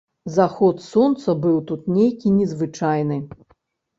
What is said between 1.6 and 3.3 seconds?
тут нейкі незвычайны.